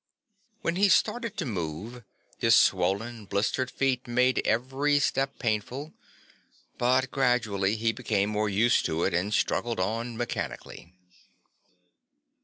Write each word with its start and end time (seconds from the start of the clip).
When 0.63 0.77
he 0.77 0.89
started 0.89 1.37
to 1.37 1.45
move, 1.45 2.03
his 2.39 2.55
swollen 2.55 3.25
blistered 3.25 3.69
feet 3.69 4.07
made 4.07 4.41
every 4.45 4.97
step 4.97 5.37
painful, 5.37 5.93
but 6.79 7.11
gradually 7.11 7.75
he 7.75 7.91
became 7.91 8.31
more 8.31 8.49
used 8.49 8.83
to 8.87 9.03
it 9.03 9.13
and 9.13 9.31
struggled 9.31 9.79
on 9.79 10.17
mechanically. 10.17 10.91